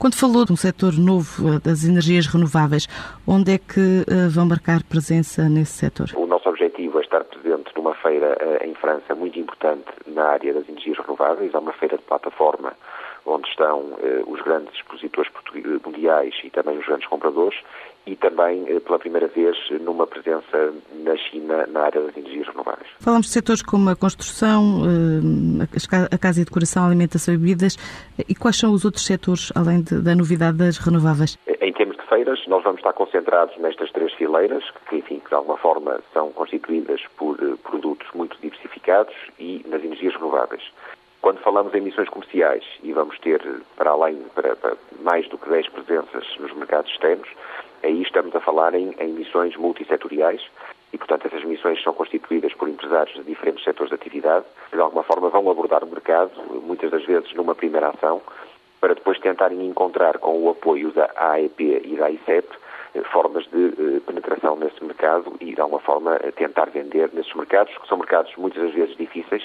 Quando 0.00 0.14
falou 0.14 0.46
de 0.46 0.52
um 0.52 0.56
setor 0.56 0.94
novo 0.96 1.46
eh, 1.46 1.60
das 1.62 1.84
energias 1.84 2.26
renováveis, 2.26 2.88
onde 3.28 3.52
é 3.52 3.58
que 3.58 4.00
uh, 4.08 4.30
vão 4.30 4.46
marcar 4.48 4.82
presença 4.82 5.46
nesse 5.46 5.72
setor? 5.72 6.08
O 6.16 6.26
nosso 6.26 6.48
objetivo 6.48 6.98
é 7.00 7.02
estar 7.02 7.22
presente 7.22 7.70
numa 7.76 7.94
feira 7.96 8.34
uh, 8.40 8.64
em 8.64 8.74
França 8.76 9.14
muito 9.14 9.38
importante 9.38 9.84
na 10.06 10.24
área 10.24 10.54
das 10.54 10.66
energias 10.66 10.96
renováveis. 10.96 11.54
Há 11.54 11.58
uma 11.58 11.74
feira 11.74 11.98
de 11.98 12.02
plataforma 12.04 12.72
onde 13.30 13.48
estão 13.48 13.78
uh, 13.80 14.32
os 14.32 14.40
grandes 14.42 14.74
expositores 14.74 15.30
mundiais 15.84 16.34
e 16.44 16.50
também 16.50 16.78
os 16.78 16.86
grandes 16.86 17.06
compradores 17.06 17.58
e 18.06 18.16
também, 18.16 18.62
uh, 18.64 18.80
pela 18.80 18.98
primeira 18.98 19.28
vez, 19.28 19.56
numa 19.80 20.06
presença 20.06 20.72
na 21.04 21.16
China 21.16 21.66
na 21.68 21.82
área 21.82 22.00
das 22.00 22.16
energias 22.16 22.46
renováveis. 22.48 22.88
Falamos 22.98 23.26
de 23.26 23.32
setores 23.32 23.62
como 23.62 23.90
a 23.90 23.96
construção, 23.96 24.82
uh, 24.82 25.62
a 26.10 26.18
casa 26.18 26.40
e 26.40 26.44
decoração, 26.44 26.84
a 26.84 26.86
alimentação 26.86 27.34
e 27.34 27.36
bebidas. 27.36 27.76
E 28.28 28.34
quais 28.34 28.56
são 28.56 28.72
os 28.72 28.84
outros 28.84 29.04
setores, 29.04 29.52
além 29.54 29.82
de, 29.82 30.00
da 30.00 30.14
novidade 30.14 30.58
das 30.58 30.78
renováveis? 30.78 31.38
Em 31.60 31.72
termos 31.72 31.96
de 31.96 32.02
feiras, 32.08 32.40
nós 32.46 32.62
vamos 32.64 32.80
estar 32.80 32.92
concentrados 32.92 33.56
nestas 33.58 33.90
três 33.92 34.12
fileiras, 34.14 34.64
que, 34.88 34.96
enfim, 34.96 35.20
que 35.20 35.28
de 35.28 35.34
alguma 35.34 35.56
forma 35.56 36.00
são 36.12 36.32
constituídas 36.32 37.00
por 37.16 37.36
produtos 37.62 38.08
muito 38.14 38.36
diversificados 38.40 39.14
e 39.38 39.64
nas 39.68 39.82
energias 39.84 40.14
renováveis. 40.14 40.62
Quando 41.22 41.38
falamos 41.40 41.74
em 41.74 41.82
missões 41.82 42.08
comerciais 42.08 42.64
e 42.82 42.92
vamos 42.92 43.18
ter, 43.18 43.42
para 43.76 43.90
além, 43.90 44.16
para, 44.34 44.56
para 44.56 44.76
mais 45.02 45.28
do 45.28 45.36
que 45.36 45.50
10 45.50 45.68
presenças 45.68 46.24
nos 46.38 46.52
mercados 46.54 46.90
externos, 46.90 47.28
aí 47.82 48.02
estamos 48.02 48.34
a 48.34 48.40
falar 48.40 48.74
em, 48.74 48.94
em 48.98 49.08
missões 49.12 49.54
multissetoriais 49.56 50.42
e, 50.92 50.98
portanto, 50.98 51.26
essas 51.26 51.44
missões 51.44 51.82
são 51.82 51.92
constituídas 51.92 52.52
por 52.54 52.68
empresários 52.68 53.14
de 53.14 53.22
diferentes 53.22 53.62
setores 53.62 53.90
de 53.90 53.94
atividade, 53.94 54.46
que 54.70 54.76
de 54.76 54.82
alguma 54.82 55.02
forma 55.02 55.28
vão 55.28 55.50
abordar 55.50 55.84
o 55.84 55.86
mercado, 55.86 56.32
muitas 56.62 56.90
das 56.90 57.04
vezes 57.04 57.32
numa 57.34 57.54
primeira 57.54 57.88
ação, 57.88 58.20
para 58.80 58.94
depois 58.94 59.18
tentarem 59.20 59.64
encontrar 59.66 60.18
com 60.18 60.42
o 60.42 60.50
apoio 60.50 60.90
da 60.90 61.10
AEP 61.14 61.82
e 61.84 61.96
da 61.96 62.10
ICEP 62.10 62.48
eh, 62.94 63.02
formas 63.12 63.46
de 63.50 63.66
eh, 63.66 64.00
penetração 64.06 64.56
nesse 64.56 64.82
mercado 64.82 65.36
e, 65.38 65.54
de 65.54 65.60
alguma 65.60 65.80
forma, 65.80 66.18
tentar 66.34 66.70
vender 66.70 67.10
nesses 67.12 67.32
mercados, 67.34 67.76
que 67.76 67.86
são 67.86 67.98
mercados 67.98 68.34
muitas 68.36 68.62
das 68.62 68.72
vezes 68.72 68.96
difíceis, 68.96 69.44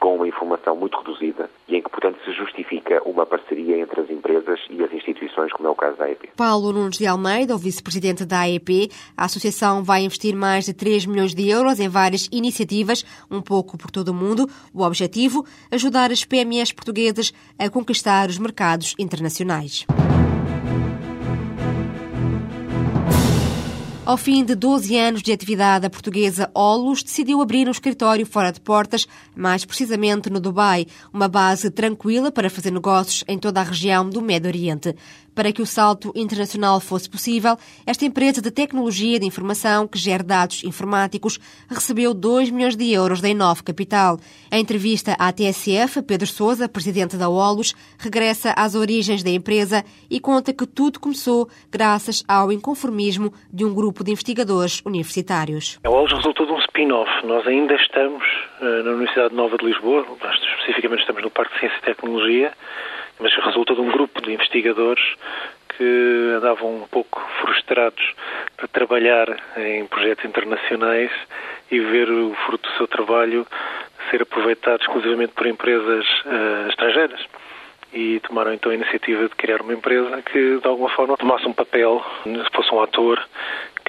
com 0.00 0.16
uma 0.16 0.26
informação 0.26 0.74
muito 0.74 0.98
reduzida 0.98 1.50
e 1.68 1.76
em 1.76 1.82
que, 1.82 1.90
portanto, 1.90 2.18
se 2.24 2.32
justifica 2.32 3.00
uma 3.04 3.26
parceria 3.26 3.78
entre 3.78 4.00
as 4.00 4.10
empresas 4.10 4.58
e 4.70 4.82
as 4.82 4.92
instituições, 4.92 5.52
como 5.52 5.68
é 5.68 5.70
o 5.70 5.74
caso 5.76 5.96
da 5.98 6.06
AEP. 6.06 6.30
Paulo 6.36 6.72
Nunes 6.72 6.98
de 6.98 7.06
Almeida, 7.06 7.54
o 7.54 7.58
vice-presidente 7.58 8.24
da 8.24 8.40
AEP, 8.40 8.90
a 9.16 9.26
associação 9.26 9.84
vai 9.84 10.02
investir 10.02 10.34
mais 10.34 10.64
de 10.64 10.72
3 10.72 11.06
milhões 11.06 11.34
de 11.34 11.48
euros 11.48 11.78
em 11.78 11.88
várias 11.88 12.28
iniciativas, 12.32 13.04
um 13.30 13.42
pouco 13.42 13.76
por 13.76 13.90
todo 13.90 14.08
o 14.08 14.14
mundo. 14.14 14.48
O 14.74 14.82
objetivo, 14.82 15.44
ajudar 15.70 16.10
as 16.10 16.24
PMEs 16.24 16.72
portuguesas 16.72 17.32
a 17.58 17.68
conquistar 17.68 18.28
os 18.28 18.38
mercados 18.38 18.94
internacionais. 18.98 19.86
Ao 24.10 24.16
fim 24.16 24.44
de 24.44 24.56
12 24.56 24.98
anos 24.98 25.22
de 25.22 25.30
atividade, 25.30 25.86
a 25.86 25.88
portuguesa 25.88 26.50
Olus 26.52 27.00
decidiu 27.00 27.40
abrir 27.40 27.68
um 27.68 27.70
escritório 27.70 28.26
fora 28.26 28.50
de 28.50 28.60
portas, 28.60 29.06
mais 29.36 29.64
precisamente 29.64 30.28
no 30.28 30.40
Dubai, 30.40 30.84
uma 31.12 31.28
base 31.28 31.70
tranquila 31.70 32.32
para 32.32 32.50
fazer 32.50 32.72
negócios 32.72 33.22
em 33.28 33.38
toda 33.38 33.60
a 33.60 33.62
região 33.62 34.10
do 34.10 34.20
Médio 34.20 34.48
Oriente. 34.48 34.96
Para 35.40 35.52
que 35.52 35.62
o 35.62 35.66
salto 35.66 36.12
internacional 36.14 36.78
fosse 36.80 37.08
possível, 37.08 37.56
esta 37.86 38.04
empresa 38.04 38.42
de 38.42 38.50
tecnologia 38.50 39.18
de 39.18 39.24
informação 39.24 39.88
que 39.88 39.96
gera 39.96 40.22
dados 40.22 40.62
informáticos 40.64 41.38
recebeu 41.66 42.12
2 42.12 42.50
milhões 42.50 42.76
de 42.76 42.92
euros 42.92 43.22
da 43.22 43.28
Inove 43.30 43.62
Capital. 43.62 44.18
Em 44.52 44.60
entrevista 44.60 45.16
à 45.18 45.32
TSF, 45.32 46.02
Pedro 46.02 46.26
Sousa, 46.26 46.68
presidente 46.68 47.16
da 47.16 47.30
Olus, 47.30 47.74
regressa 47.98 48.52
às 48.54 48.74
origens 48.74 49.22
da 49.22 49.30
empresa 49.30 49.82
e 50.10 50.20
conta 50.20 50.52
que 50.52 50.66
tudo 50.66 51.00
começou 51.00 51.48
graças 51.70 52.22
ao 52.28 52.52
inconformismo 52.52 53.32
de 53.50 53.64
um 53.64 53.74
grupo 53.74 54.04
de 54.04 54.10
investigadores 54.10 54.82
universitários. 54.84 55.80
A 55.82 55.88
Olus 55.88 56.12
resultou 56.12 56.44
de 56.44 56.52
um 56.52 56.58
spin-off. 56.58 57.08
Nós 57.26 57.46
ainda 57.46 57.74
estamos 57.76 58.22
uh, 58.60 58.84
na 58.84 58.90
Universidade 58.90 59.34
Nova 59.34 59.56
de 59.56 59.64
Lisboa, 59.64 60.04
especificamente 60.60 61.00
estamos 61.00 61.22
no 61.22 61.30
Parque 61.30 61.54
de 61.54 61.60
Ciência 61.60 61.78
e 61.78 61.82
Tecnologia, 61.82 62.52
mas 63.18 63.34
resulta 63.34 63.74
de 63.74 63.80
um 63.80 63.90
grupo 63.90 64.20
de 64.22 64.32
investigadores 64.32 65.02
que 65.76 66.32
andavam 66.36 66.76
um 66.76 66.86
pouco 66.88 67.20
frustrados 67.40 68.14
para 68.56 68.68
trabalhar 68.68 69.28
em 69.56 69.86
projetos 69.86 70.24
internacionais 70.24 71.10
e 71.70 71.80
ver 71.80 72.10
o 72.10 72.34
fruto 72.46 72.68
do 72.68 72.76
seu 72.76 72.86
trabalho 72.86 73.46
ser 74.10 74.22
aproveitado 74.22 74.80
exclusivamente 74.80 75.32
por 75.32 75.46
empresas 75.46 76.06
uh, 76.24 76.68
estrangeiras. 76.68 77.20
E 77.92 78.20
tomaram 78.20 78.52
então 78.52 78.70
a 78.70 78.74
iniciativa 78.74 79.28
de 79.28 79.34
criar 79.34 79.62
uma 79.62 79.72
empresa 79.72 80.22
que, 80.22 80.58
de 80.58 80.66
alguma 80.66 80.90
forma, 80.90 81.16
tomasse 81.16 81.46
um 81.46 81.52
papel, 81.52 82.04
se 82.24 82.52
fosse 82.52 82.72
um 82.72 82.82
ator 82.82 83.20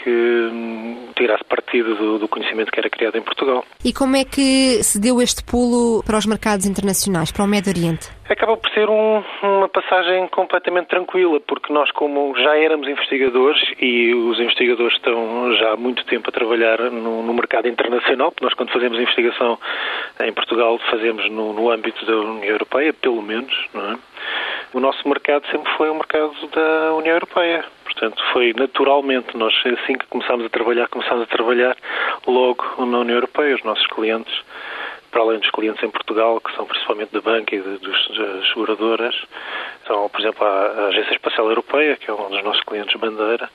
que 0.03 0.10
hum, 0.10 1.10
tirasse 1.15 1.43
partido 1.43 1.96
do, 1.96 2.20
do, 2.20 2.27
conhecimento 2.27 2.72
que 2.72 2.79
era 2.79 2.89
criado 2.89 3.17
em 3.17 3.22
Portugal. 3.22 3.63
E 3.84 3.93
como 3.93 4.15
é 4.15 4.24
que 4.25 4.84
se 4.84 5.00
deu 5.00 5.22
este 5.22 5.43
pulo 5.43 6.03
para 6.03 6.17
os 6.17 6.25
mercados 6.25 6.65
internacionais, 6.65 7.31
para 7.31 7.43
o 7.43 7.48
Médio 7.48 7.72
Oriente? 7.72 8.10
Acaba 8.29 8.55
por 8.55 8.72
ser 8.72 8.89
um, 8.89 9.24
uma 9.43 9.67
passagem 9.67 10.27
completamente 10.29 10.88
tranquila, 10.88 11.39
porque 11.41 11.72
nós, 11.72 11.91
como 11.91 12.34
já 12.38 12.58
éramos 12.58 12.88
investigadores 12.88 13.62
e 13.79 14.13
os 14.13 14.39
investigadores 14.39 14.93
estão 14.93 15.53
já 15.58 15.74
há 15.74 15.77
muito 15.77 16.05
tempo 16.05 16.29
a 16.29 16.31
trabalhar 16.31 16.79
no, 16.79 17.22
no 17.22 17.34
mercado 17.34 17.67
internacional, 17.67 18.34
nós, 18.41 18.53
quando 18.53 18.72
fazemos 18.72 18.98
investigação 18.98 19.60
em 20.22 20.34
Portugal, 20.34 20.79
fazemos 20.89 21.29
no, 21.29 21.53
no 21.53 21.70
âmbito 21.70 22.05
da 22.05 22.15
União 22.15 22.51
Europeia, 22.51 22.93
pelo 22.93 23.22
menos, 23.22 23.53
não 23.74 23.91
é? 23.91 23.98
O 24.74 24.79
nosso 24.79 25.05
mercado 25.08 25.46
sempre 25.51 25.70
foi 25.74 25.89
o 25.89 25.96
mercado 25.96 26.34
da 26.53 26.93
União 26.93 27.13
Europeia. 27.13 27.65
Portanto, 27.91 28.21
foi 28.31 28.53
naturalmente, 28.53 29.36
nós 29.38 29.53
assim 29.65 29.98
que 29.98 30.05
começámos 30.07 30.45
a 30.45 30.50
trabalhar, 30.50 30.88
começámos 30.88 31.24
a 31.24 31.27
trabalhar 31.27 31.75
logo 32.25 32.63
na 32.86 33.00
União 33.00 33.15
Europeia, 33.15 33.55
os 33.55 33.63
nossos 33.63 33.86
clientes, 33.88 34.33
para 35.12 35.21
além 35.21 35.39
dos 35.39 35.51
clientes 35.51 35.83
em 35.83 35.89
Portugal, 35.89 36.39
que 36.39 36.55
são 36.55 36.65
principalmente 36.65 37.12
da 37.12 37.21
banca 37.21 37.53
e 37.53 37.62
de, 37.62 37.77
dos, 37.77 38.17
das 38.17 38.48
seguradoras, 38.48 39.15
são, 39.86 40.07
por 40.10 40.21
exemplo, 40.21 40.45
a, 40.45 40.50
a 40.50 40.88
Agência 40.88 41.13
Espacial 41.13 41.50
Europeia, 41.50 41.98
que 41.98 42.10
é 42.10 42.13
um 42.13 42.29
dos 42.29 42.43
nossos 42.43 42.63
clientes 42.63 43.00
bandeira, 43.00 43.50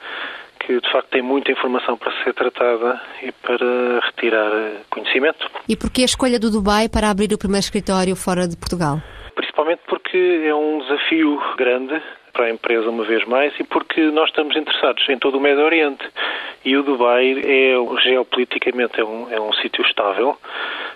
que 0.60 0.80
de 0.80 0.92
facto 0.92 1.08
tem 1.08 1.22
muita 1.22 1.50
informação 1.50 1.96
para 1.96 2.12
ser 2.22 2.34
tratada 2.34 3.00
e 3.22 3.32
para 3.32 4.00
retirar 4.04 4.50
conhecimento. 4.90 5.48
E 5.68 5.76
porquê 5.76 6.02
a 6.02 6.04
escolha 6.04 6.38
do 6.38 6.50
Dubai 6.50 6.88
para 6.88 7.08
abrir 7.08 7.32
o 7.32 7.38
primeiro 7.38 7.64
escritório 7.64 8.14
fora 8.14 8.46
de 8.46 8.56
Portugal? 8.56 9.00
Principalmente 9.34 9.80
porque 9.86 10.44
é 10.44 10.54
um 10.54 10.78
desafio 10.78 11.40
grande 11.56 12.02
para 12.36 12.44
a 12.46 12.50
empresa 12.50 12.90
uma 12.90 13.02
vez 13.02 13.24
mais 13.24 13.58
e 13.58 13.64
porque 13.64 13.98
nós 14.10 14.28
estamos 14.28 14.54
interessados 14.54 15.08
em 15.08 15.18
todo 15.18 15.38
o 15.38 15.40
Médio 15.40 15.64
Oriente. 15.64 16.06
E 16.66 16.76
o 16.76 16.82
Dubai 16.82 17.32
é 17.32 18.00
geopoliticamente 18.02 19.00
é 19.00 19.04
um, 19.04 19.32
é 19.32 19.40
um 19.40 19.52
sítio 19.54 19.82
estável, 19.86 20.36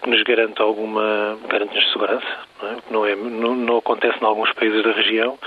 que 0.02 0.10
nos 0.10 0.22
garante 0.22 0.60
alguma 0.60 1.38
garante-nos 1.48 1.92
segurança, 1.92 2.26
não, 2.60 2.68
é? 2.68 2.76
Não, 2.90 3.06
é, 3.06 3.16
não, 3.16 3.54
não, 3.54 3.76
acontece 3.78 4.18
em 4.20 4.26
alguns 4.26 4.52
países 4.52 4.82
da 4.82 4.92
região. 4.92 5.38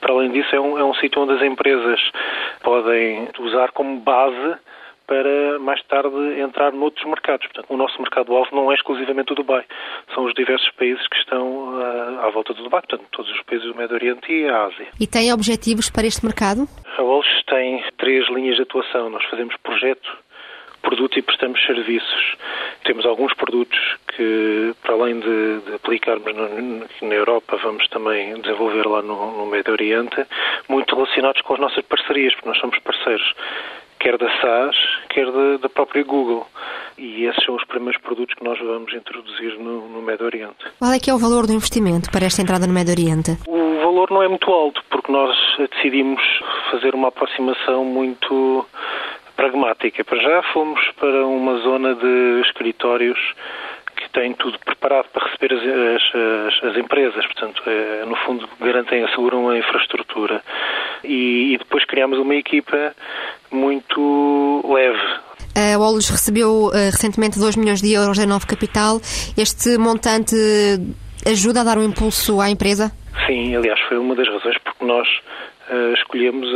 Para 0.00 0.12
além 0.12 0.32
disso, 0.32 0.54
é 0.56 0.60
um, 0.60 0.78
é 0.78 0.84
um 0.84 0.94
sítio 0.94 1.22
onde 1.22 1.34
as 1.34 1.42
empresas 1.42 2.00
podem 2.62 3.28
usar 3.38 3.70
como 3.70 4.00
base 4.00 4.56
para 5.06 5.58
mais 5.58 5.82
tarde 5.84 6.16
entrar 6.40 6.72
noutros 6.72 7.04
mercados. 7.06 7.46
Portanto, 7.46 7.72
o 7.72 7.76
nosso 7.76 8.00
mercado-alvo 8.00 8.54
não 8.54 8.70
é 8.70 8.74
exclusivamente 8.74 9.32
o 9.32 9.34
Dubai, 9.34 9.64
são 10.14 10.24
os 10.24 10.34
diversos 10.34 10.70
países 10.72 11.06
que 11.08 11.16
estão 11.16 11.74
uh, 11.74 12.20
à 12.20 12.30
volta 12.30 12.54
do 12.54 12.62
Dubai, 12.62 12.82
portanto, 12.82 13.06
todos 13.10 13.30
os 13.30 13.42
países 13.42 13.66
do 13.66 13.74
Médio 13.74 13.94
Oriente 13.94 14.32
e 14.32 14.48
a 14.48 14.64
Ásia. 14.64 14.88
E 15.00 15.06
tem 15.06 15.32
objetivos 15.32 15.90
para 15.90 16.06
este 16.06 16.24
mercado? 16.24 16.66
A 16.96 17.02
Walsh 17.02 17.42
tem 17.46 17.84
três 17.98 18.28
linhas 18.28 18.56
de 18.56 18.62
atuação. 18.62 19.10
Nós 19.10 19.24
fazemos 19.24 19.56
projeto, 19.62 20.08
produto 20.82 21.18
e 21.18 21.22
prestamos 21.22 21.64
serviços. 21.64 22.36
Temos 22.84 23.06
alguns 23.06 23.32
produtos 23.34 23.78
que, 24.16 24.74
para 24.82 24.94
além 24.94 25.20
de, 25.20 25.60
de 25.60 25.74
aplicarmos 25.74 26.34
no, 26.34 27.08
na 27.08 27.14
Europa, 27.14 27.56
vamos 27.62 27.88
também 27.88 28.38
desenvolver 28.40 28.86
lá 28.86 29.00
no, 29.00 29.38
no 29.38 29.46
Médio 29.46 29.72
Oriente, 29.72 30.26
muito 30.68 30.94
relacionados 30.94 31.40
com 31.42 31.54
as 31.54 31.60
nossas 31.60 31.84
parcerias, 31.84 32.34
porque 32.34 32.48
nós 32.48 32.58
somos 32.58 32.78
parceiros 32.80 33.34
quer 34.02 34.18
da 34.18 34.28
SAS, 34.40 34.76
quer 35.08 35.30
da, 35.30 35.56
da, 35.58 35.68
própria 35.68 36.02
Google. 36.02 36.44
E 36.98 37.24
esses 37.24 37.42
são 37.44 37.54
os 37.54 37.64
primeiros 37.64 38.00
produtos 38.02 38.34
que 38.34 38.44
nós 38.44 38.58
vamos 38.58 38.92
introduzir 38.92 39.56
no, 39.58 39.88
no 39.88 40.02
Médio 40.02 40.26
Oriente. 40.26 40.66
Qual 40.78 40.92
é 40.92 40.98
que 40.98 41.08
é 41.08 41.14
o 41.14 41.18
valor 41.18 41.46
do 41.46 41.52
investimento 41.52 42.10
para 42.10 42.26
esta 42.26 42.42
entrada 42.42 42.66
no 42.66 42.72
Médio 42.72 42.92
Oriente? 42.92 43.38
O 43.46 43.76
valor 43.76 44.10
não 44.10 44.22
é 44.22 44.28
muito 44.28 44.50
alto, 44.50 44.82
porque 44.90 45.10
nós 45.10 45.36
decidimos 45.70 46.20
fazer 46.70 46.94
uma 46.94 47.08
aproximação 47.08 47.84
muito 47.84 48.66
pragmática. 49.36 50.04
Para 50.04 50.18
já 50.18 50.42
fomos 50.52 50.80
para 50.98 51.24
uma 51.24 51.58
zona 51.60 51.94
de 51.94 52.40
escritórios 52.46 53.18
que 53.96 54.10
tem 54.10 54.34
tudo 54.34 54.58
preparado 54.58 55.06
para 55.12 55.28
receber 55.28 55.54
as, 55.54 56.62
as, 56.64 56.70
as 56.70 56.76
empresas, 56.76 57.24
portanto, 57.26 57.62
é, 57.66 58.04
no 58.04 58.16
fundo, 58.16 58.48
garantem, 58.60 59.04
asseguram 59.04 59.48
a 59.48 59.58
infraestrutura. 59.58 60.42
E, 61.04 61.54
e 61.54 61.58
depois 61.58 61.84
criamos 61.84 62.18
uma 62.18 62.34
equipa 62.34 62.94
muito 63.52 64.62
leve. 64.68 65.22
A 65.54 65.78
Olus 65.78 66.08
recebeu 66.08 66.68
uh, 66.68 66.72
recentemente 66.72 67.38
2 67.38 67.56
milhões 67.56 67.82
de 67.82 67.92
euros 67.92 68.16
da 68.16 68.26
Nova 68.26 68.46
Capital. 68.46 69.00
Este 69.36 69.76
montante 69.76 70.34
ajuda 71.26 71.60
a 71.60 71.64
dar 71.64 71.78
um 71.78 71.82
impulso 71.82 72.40
à 72.40 72.50
empresa? 72.50 72.90
Sim, 73.26 73.54
aliás, 73.54 73.78
foi 73.88 73.98
uma 73.98 74.14
das 74.14 74.26
razões 74.28 74.56
porque 74.64 74.84
nós 74.84 75.06
uh, 75.70 75.92
escolhemos 75.94 76.48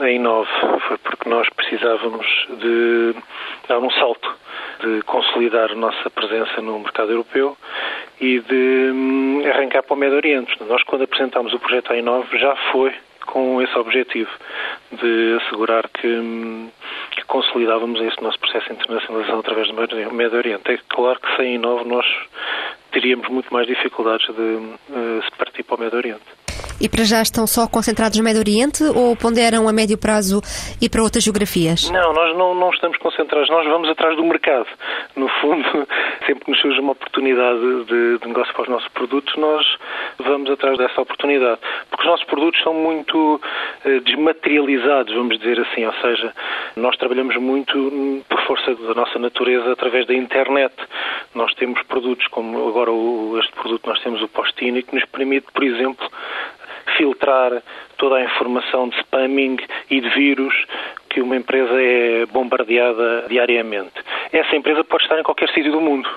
a, 0.00 0.04
a 0.04 0.10
Inove. 0.10 0.48
Foi 0.88 0.98
porque 0.98 1.28
nós 1.28 1.46
precisávamos 1.50 2.26
de 2.58 3.14
dar 3.68 3.78
um 3.78 3.90
salto, 3.90 4.34
de 4.82 5.02
consolidar 5.02 5.70
a 5.70 5.74
nossa 5.74 6.08
presença 6.08 6.62
no 6.62 6.78
mercado 6.78 7.10
europeu 7.10 7.56
e 8.20 8.40
de 8.40 8.90
um, 8.92 9.42
arrancar 9.46 9.82
para 9.82 9.94
o 9.94 9.98
Médio 9.98 10.16
Oriente. 10.16 10.52
Nós, 10.66 10.82
quando 10.84 11.02
apresentámos 11.02 11.52
o 11.52 11.58
projeto 11.58 11.92
à 11.92 11.96
Inove, 11.96 12.38
já 12.38 12.56
foi 12.72 12.92
com 13.28 13.60
esse 13.62 13.76
objetivo 13.78 14.30
de 14.92 15.38
assegurar 15.42 15.88
que, 15.88 16.70
que 17.12 17.24
consolidávamos 17.26 18.00
esse 18.00 18.22
nosso 18.22 18.38
processo 18.38 18.66
de 18.66 18.72
internacionalização 18.72 19.40
através 19.40 19.68
do 19.68 19.74
Médio 20.14 20.38
Oriente. 20.38 20.72
É 20.72 20.78
claro 20.88 21.20
que 21.20 21.36
sem 21.36 21.54
Inove 21.54 21.88
nós 21.88 22.06
teríamos 22.90 23.28
muito 23.28 23.52
mais 23.52 23.66
dificuldades 23.66 24.26
de 24.26 24.42
uh, 24.42 25.22
se 25.22 25.30
partir 25.36 25.62
para 25.62 25.76
o 25.76 25.80
Médio 25.80 25.98
Oriente. 25.98 26.67
E 26.80 26.88
para 26.88 27.02
já 27.02 27.20
estão 27.20 27.44
só 27.44 27.66
concentrados 27.66 28.16
no 28.16 28.22
Médio 28.22 28.38
Oriente 28.38 28.84
ou 28.84 29.16
ponderam 29.16 29.68
a 29.68 29.72
médio 29.72 29.98
prazo 29.98 30.40
e 30.80 30.88
para 30.88 31.02
outras 31.02 31.24
geografias? 31.24 31.90
Não, 31.90 32.12
nós 32.12 32.36
não, 32.36 32.54
não 32.54 32.70
estamos 32.70 32.96
concentrados, 32.98 33.50
nós 33.50 33.66
vamos 33.66 33.88
atrás 33.88 34.16
do 34.16 34.22
mercado. 34.22 34.66
No 35.16 35.28
fundo, 35.40 35.64
sempre 36.24 36.44
que 36.44 36.50
nos 36.52 36.60
surge 36.60 36.78
uma 36.78 36.92
oportunidade 36.92 37.84
de, 37.86 38.18
de 38.18 38.28
negócio 38.28 38.54
para 38.54 38.62
os 38.62 38.68
nossos 38.68 38.88
produtos, 38.90 39.34
nós 39.36 39.66
vamos 40.18 40.48
atrás 40.50 40.78
dessa 40.78 41.00
oportunidade. 41.00 41.58
Porque 41.90 42.04
os 42.04 42.10
nossos 42.10 42.26
produtos 42.26 42.62
são 42.62 42.72
muito 42.72 43.40
eh, 43.84 43.98
desmaterializados, 44.00 45.12
vamos 45.12 45.36
dizer 45.36 45.58
assim, 45.60 45.84
ou 45.84 45.94
seja, 45.94 46.32
nós 46.76 46.96
trabalhamos 46.96 47.36
muito 47.38 48.22
por 48.28 48.40
força 48.42 48.74
da 48.76 48.94
nossa 48.94 49.18
natureza 49.18 49.72
através 49.72 50.06
da 50.06 50.14
internet. 50.14 50.74
Nós 51.34 51.52
temos 51.54 51.82
produtos 51.82 52.26
como 52.28 52.68
agora 52.68 52.92
o, 52.92 53.36
este 53.40 53.52
produto 53.52 53.88
nós 53.88 54.00
temos 54.00 54.22
o 54.22 54.28
Postini 54.28 54.84
que 54.84 54.94
nos 54.94 55.04
permite, 55.06 55.48
por 55.52 55.64
exemplo, 55.64 56.08
filtrar 56.96 57.62
toda 57.96 58.16
a 58.16 58.24
informação 58.24 58.88
de 58.88 58.98
spamming 59.00 59.58
e 59.90 60.00
de 60.00 60.08
vírus 60.10 60.54
que 61.08 61.20
uma 61.20 61.36
empresa 61.36 61.80
é 61.80 62.26
bombardeada 62.26 63.26
diariamente. 63.28 63.94
Essa 64.32 64.56
empresa 64.56 64.84
pode 64.84 65.04
estar 65.04 65.18
em 65.18 65.22
qualquer 65.22 65.48
sítio 65.50 65.72
do 65.72 65.80
mundo. 65.80 66.08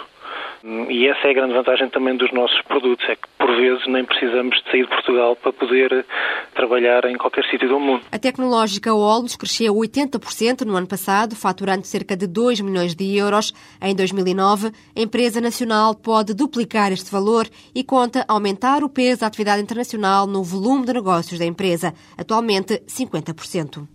E 0.63 1.07
essa 1.07 1.27
é 1.27 1.31
a 1.31 1.33
grande 1.33 1.53
vantagem 1.53 1.89
também 1.89 2.15
dos 2.15 2.31
nossos 2.31 2.61
produtos, 2.63 3.03
é 3.09 3.15
que 3.15 3.27
por 3.37 3.55
vezes 3.55 3.85
nem 3.87 4.05
precisamos 4.05 4.55
de 4.57 4.71
sair 4.71 4.83
de 4.83 4.89
Portugal 4.89 5.35
para 5.35 5.51
poder 5.51 6.05
trabalhar 6.53 7.05
em 7.05 7.17
qualquer 7.17 7.43
sítio 7.45 7.67
do 7.67 7.79
mundo. 7.79 8.03
A 8.11 8.19
tecnológica 8.19 8.93
Olmos 8.93 9.35
cresceu 9.35 9.73
80% 9.73 10.61
no 10.61 10.75
ano 10.75 10.87
passado, 10.87 11.35
faturando 11.35 11.85
cerca 11.87 12.15
de 12.15 12.27
2 12.27 12.61
milhões 12.61 12.95
de 12.95 13.17
euros. 13.17 13.53
Em 13.81 13.95
2009, 13.95 14.71
a 14.95 15.01
empresa 15.01 15.41
nacional 15.41 15.95
pode 15.95 16.33
duplicar 16.35 16.91
este 16.91 17.11
valor 17.11 17.47
e 17.73 17.83
conta 17.83 18.23
aumentar 18.27 18.83
o 18.83 18.89
peso 18.89 19.21
da 19.21 19.27
atividade 19.27 19.61
internacional 19.61 20.27
no 20.27 20.43
volume 20.43 20.85
de 20.85 20.93
negócios 20.93 21.39
da 21.39 21.45
empresa, 21.45 21.93
atualmente 22.17 22.81
50%. 22.87 23.87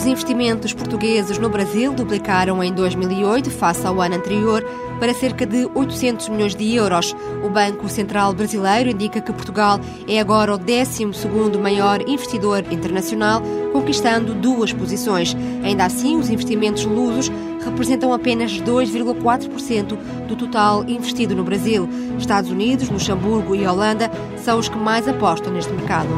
Os 0.00 0.06
investimentos 0.06 0.72
portugueses 0.72 1.36
no 1.36 1.50
Brasil 1.50 1.92
duplicaram 1.92 2.64
em 2.64 2.72
2008 2.72 3.50
face 3.50 3.86
ao 3.86 4.00
ano 4.00 4.14
anterior 4.14 4.64
para 4.98 5.12
cerca 5.12 5.44
de 5.44 5.68
800 5.74 6.30
milhões 6.30 6.54
de 6.54 6.74
euros. 6.74 7.14
O 7.44 7.50
Banco 7.50 7.86
Central 7.86 8.32
Brasileiro 8.32 8.88
indica 8.88 9.20
que 9.20 9.30
Portugal 9.30 9.78
é 10.08 10.18
agora 10.18 10.54
o 10.54 10.58
12º 10.58 11.60
maior 11.60 12.00
investidor 12.08 12.64
internacional, 12.72 13.42
conquistando 13.74 14.32
duas 14.32 14.72
posições. 14.72 15.36
Ainda 15.62 15.84
assim, 15.84 16.16
os 16.16 16.30
investimentos 16.30 16.86
lusos 16.86 17.30
representam 17.62 18.14
apenas 18.14 18.52
2,4% 18.52 19.98
do 20.26 20.34
total 20.34 20.82
investido 20.88 21.36
no 21.36 21.44
Brasil. 21.44 21.86
Estados 22.18 22.50
Unidos, 22.50 22.88
Luxemburgo 22.88 23.54
e 23.54 23.66
Holanda 23.66 24.10
são 24.38 24.58
os 24.58 24.66
que 24.66 24.78
mais 24.78 25.06
apostam 25.06 25.52
neste 25.52 25.70
mercado. 25.74 26.08